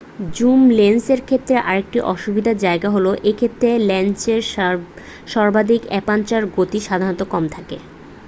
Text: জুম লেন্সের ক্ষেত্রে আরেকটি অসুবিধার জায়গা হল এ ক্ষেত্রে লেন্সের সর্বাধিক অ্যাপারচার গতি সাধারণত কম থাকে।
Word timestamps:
জুম 0.35 0.59
লেন্সের 0.77 1.21
ক্ষেত্রে 1.27 1.55
আরেকটি 1.63 1.97
অসুবিধার 2.13 2.55
জায়গা 2.59 2.89
হল 2.91 3.05
এ 3.23 3.39
ক্ষেত্রে 3.39 3.69
লেন্সের 3.89 4.41
সর্বাধিক 5.33 5.81
অ্যাপারচার 5.87 6.43
গতি 6.55 6.79
সাধারণত 6.87 7.21
কম 7.33 7.43
থাকে। 7.55 7.77